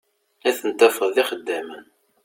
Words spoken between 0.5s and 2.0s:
ten-tafeḍ d ixeddamen.